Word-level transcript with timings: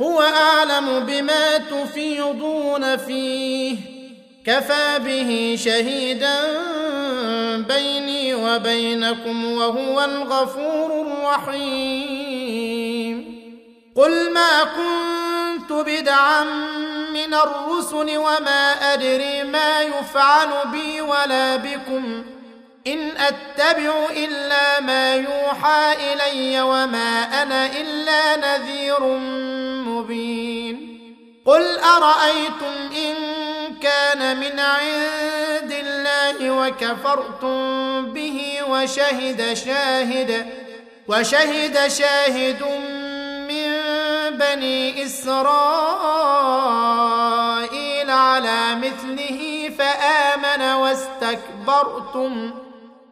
هو 0.00 0.22
أعلم 0.22 1.00
بما 1.00 1.58
تفيضون 1.58 2.96
فيه. 2.96 3.76
كفى 4.46 4.98
به 4.98 5.58
شهيدا 5.64 6.36
بيني 7.56 8.34
وبينكم 8.34 9.52
وهو 9.52 10.04
الغفور 10.04 11.06
الرحيم. 11.06 12.40
قل 13.96 14.32
ما 14.32 14.64
كنت 14.64 15.72
بدعا 15.72 16.44
من 17.12 17.34
الرسل 17.34 18.18
وما 18.18 18.72
أدري 18.92 19.42
ما 19.42 19.82
يفعل 19.82 20.48
بي 20.72 21.00
ولا 21.00 21.56
بكم. 21.56 22.24
إن 22.86 23.10
أتبع 23.16 24.06
إلا 24.16 24.69
يوحى 25.50 26.12
إلي 26.12 26.62
وما 26.62 27.42
أنا 27.42 27.66
إلا 27.66 28.36
نذير 28.36 29.00
مبين. 29.88 31.00
قل 31.46 31.78
أرأيتم 31.78 32.74
إن 32.96 33.14
كان 33.82 34.36
من 34.40 34.60
عند 34.60 35.72
الله 35.72 36.50
وكفرتم 36.50 38.12
به 38.12 38.58
وشهد 38.68 39.54
شاهد 39.54 40.46
وشهد 41.08 41.88
شاهد 41.88 42.62
من 43.50 43.70
بني 44.38 45.04
إسرائيل 45.04 45.40
على 48.10 48.74
مثله 48.74 49.70
فآمن 49.78 50.62
واستكبرتم. 50.74 52.52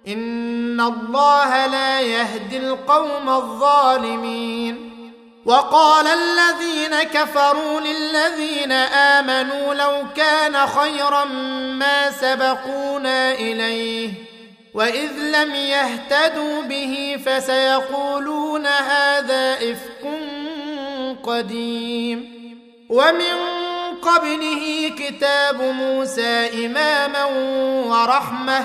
ان 0.08 0.80
الله 0.80 1.66
لا 1.66 2.00
يهدي 2.00 2.56
القوم 2.58 3.28
الظالمين 3.28 4.88
وقال 5.44 6.06
الذين 6.06 7.02
كفروا 7.02 7.80
للذين 7.80 8.72
امنوا 8.72 9.74
لو 9.74 10.04
كان 10.16 10.66
خيرا 10.66 11.24
ما 11.74 12.10
سبقونا 12.10 13.32
اليه 13.32 14.10
واذ 14.74 15.12
لم 15.12 15.54
يهتدوا 15.54 16.62
به 16.62 17.20
فسيقولون 17.26 18.66
هذا 18.66 19.54
افك 19.54 20.08
قديم 21.22 22.38
ومن 22.88 23.36
قبله 24.02 24.92
كتاب 24.98 25.62
موسى 25.62 26.66
اماما 26.66 27.24
ورحمه 27.86 28.64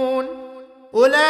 أولئك 0.95 1.21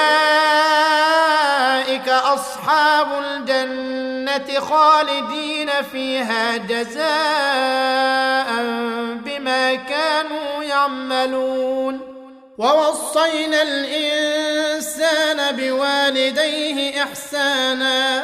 أصحاب 2.10 3.08
الجنة 3.24 4.60
خالدين 4.60 5.70
فيها 5.92 6.58
جزاء 6.58 7.02
بما 9.26 9.76
كانوا 9.76 10.64
يعملون. 10.64 12.00
ووصينا 12.58 13.62
الإنسان 13.62 15.56
بوالديه 15.56 17.04
إحسانا. 17.04 18.24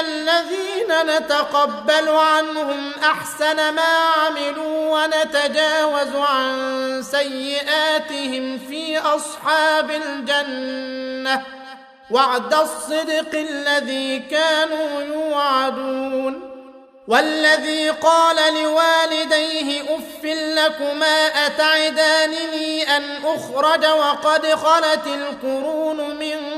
الذين 0.00 1.16
نتقبل 1.16 2.08
عنهم 2.08 2.92
أحسن 3.04 3.74
ما 3.74 3.98
عملوا 4.16 4.98
ونتجاوز 4.98 6.16
عن 6.16 7.02
سيئاتهم 7.02 8.58
في 8.58 8.98
أصحاب 8.98 9.90
الجنة. 9.90 11.42
وعد 12.10 12.54
الصدق 12.54 13.34
الذي 13.34 14.18
كانوا 14.18 15.02
يوعدون. 15.02 16.48
والذي 17.08 17.90
قال 17.90 18.36
لوالديه 18.62 19.82
أف 19.82 20.24
لكما 20.24 21.46
أتعدانني 21.46 22.96
أن 22.96 23.02
أخرج 23.24 23.86
وقد 23.86 24.46
خلت 24.46 25.06
القرون 25.06 25.96
من 25.96 26.57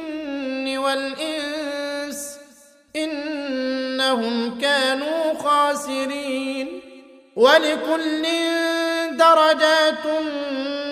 والإنس 0.83 2.37
إنهم 2.95 4.59
كانوا 4.61 5.33
خاسرين 5.43 6.81
ولكل 7.35 8.27
درجات 9.11 10.05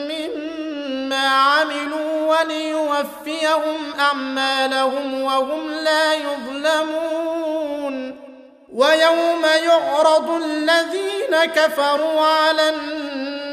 مما 0.09 1.27
عملوا 1.27 2.37
وليوفيهم 2.39 3.93
أعمالهم 3.99 5.21
وهم 5.21 5.71
لا 5.71 6.13
يظلمون 6.13 7.49
ويوم 8.73 9.45
يعرض 9.65 10.29
الذين 10.29 11.45
كفروا 11.55 12.21
على 12.21 12.69
النار 12.69 13.08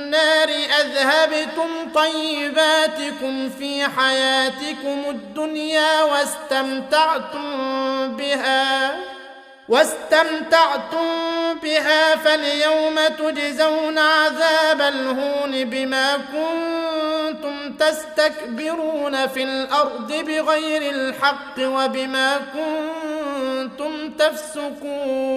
النار 0.07 0.49
أذهبتم 0.81 1.69
طيباتكم 1.95 3.51
في 3.59 3.85
حياتكم 3.85 5.05
الدنيا 5.09 6.03
واستمتعتم 6.03 7.49
بها 8.17 8.97
واستمتعتم 9.69 11.07
بها 11.63 12.17
فاليوم 12.17 12.99
تجزون 13.19 13.99
عذاب 13.99 14.81
الهون 14.81 15.65
بما 15.65 16.17
كنتم 16.17 17.73
تستكبرون 17.73 19.27
في 19.27 19.43
الأرض 19.43 20.13
بغير 20.13 20.91
الحق 20.95 21.59
وبما 21.59 22.41
كنتم 22.55 24.11
تفسقون. 24.11 25.37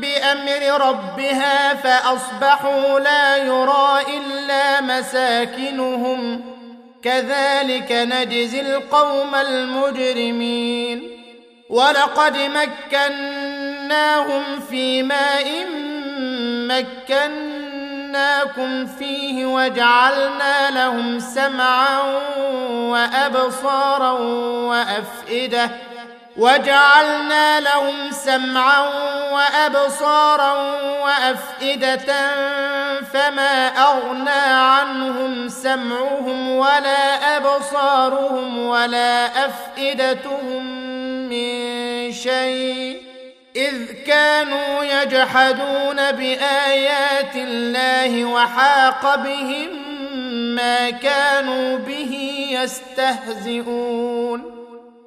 بأمر 0.00 0.88
ربها 0.88 1.74
فأصبحوا 1.74 3.00
لا 3.00 3.36
يرى 3.36 4.00
إلا 4.16 4.80
مساكنهم. 4.80 6.44
كذلك 7.02 7.92
نجزي 7.92 8.60
القوم 8.60 9.34
المجرمين. 9.34 11.10
ولقد 11.70 12.36
مكناهم 12.92 14.42
في 14.70 15.02
ماء 15.02 15.66
مكناكم 17.08 18.86
فيه 18.86 19.46
وجعلنا 19.46 20.70
لهم 20.70 21.20
سمعا 21.20 22.00
وأبصارا 22.70 24.10
وأفئدة. 24.68 25.70
وجعلنا 26.38 27.60
لهم 27.60 28.10
سمعا 28.10 28.88
وأبصارا 29.32 30.52
وأفئدة 31.02 32.30
فما 33.12 33.68
أغنى 33.68 34.54
عنهم 34.54 35.48
سمعهم 35.48 36.50
ولا 36.50 37.36
أبصارهم 37.36 38.58
ولا 38.58 39.46
أفئدتهم 39.46 40.64
من 41.28 42.12
شيء 42.12 43.02
إذ 43.56 43.92
كانوا 44.06 44.84
يجحدون 44.84 46.12
بآيات 46.12 47.36
الله 47.36 48.24
وحاق 48.24 49.14
بهم 49.14 49.68
ما 50.54 50.90
كانوا 50.90 51.78
به 51.78 52.44
يستهزئون 52.50 54.57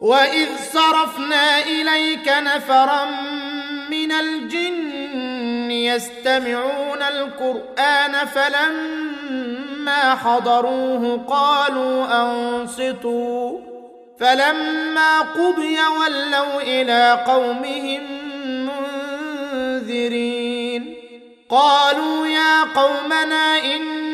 واذ 0.00 0.48
صرفنا 0.72 1.58
اليك 1.58 2.28
نفرا 2.28 3.04
من 3.90 4.12
الجن 4.12 5.70
يستمعون 5.70 7.02
القران 7.02 8.26
فلما 8.34 10.14
حضروه 10.14 11.24
قالوا 11.28 12.22
انصتوا 12.22 13.60
فلما 14.20 15.20
قضي 15.20 15.78
ولوا 16.00 16.62
إلى 16.62 17.24
قومهم 17.26 18.02
منذرين 19.80 20.94
قالوا 21.50 22.26
يا 22.26 22.62
قومنا 22.62 23.58
ان 23.58 24.13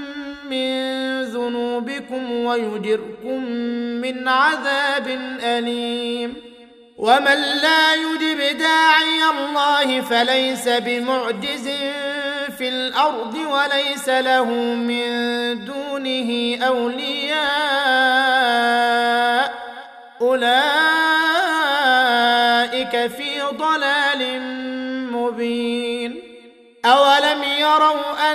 من 0.51 1.23
ذنوبكم 1.23 2.31
ويجركم 2.31 3.45
من 4.01 4.27
عذاب 4.27 5.07
أليم. 5.43 6.33
ومن 6.97 7.41
لا 7.61 7.93
يجب 7.93 8.57
داعي 8.57 9.23
الله 9.29 10.01
فليس 10.01 10.69
بمعجز 10.69 11.69
في 12.57 12.69
الأرض 12.69 13.35
وليس 13.35 14.09
له 14.09 14.45
من 14.75 15.05
دونه 15.65 16.57
أولياء. 16.67 17.41
أولئك 20.21 20.51
في 23.07 23.41
ضلال 23.57 24.41
مبين. 25.11 26.21
أولم 26.85 27.43
يروا 27.59 28.33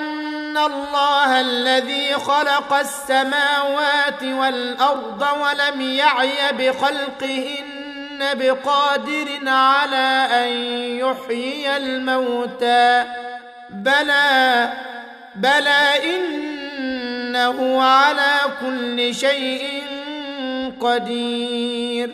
ان 0.57 0.73
الله 0.73 1.41
الذي 1.41 2.13
خلق 2.15 2.73
السماوات 2.73 4.23
والارض 4.23 5.27
ولم 5.41 5.81
يعي 5.81 6.53
بخلقهن 6.53 8.19
بقادر 8.21 9.29
على 9.47 10.27
ان 10.31 10.49
يحيي 11.07 11.77
الموتى. 11.77 13.05
بلى 13.71 14.73
بلى 15.35 16.15
انه 16.15 17.83
على 17.83 18.35
كل 18.61 19.15
شيء 19.15 19.83
قدير. 20.81 22.11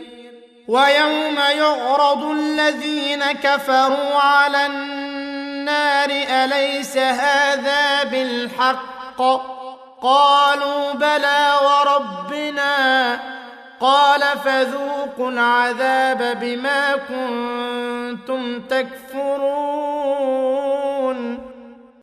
ويوم 0.69 1.39
يعرض 1.57 2.25
الذين 2.25 3.25
كفروا 3.33 4.15
على 4.15 4.67
النار 4.67 5.02
أليس 5.69 6.97
هذا 6.97 8.05
بالحق؟ 8.05 9.23
قالوا 10.03 10.93
بلى 10.93 11.53
وربنا. 11.65 13.21
قال 13.81 14.21
فذوقوا 14.45 15.31
العذاب 15.31 16.39
بما 16.41 16.97
كنتم 16.97 18.61
تكفرون. 18.61 19.93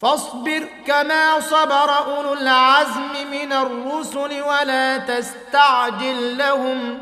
فاصبر 0.01 0.67
كما 0.87 1.39
صبر 1.39 1.97
أولو 1.97 2.33
العزم 2.33 3.13
من 3.31 3.53
الرسل 3.53 4.41
ولا 4.41 4.97
تستعجل 4.97 6.37
لهم. 6.37 7.01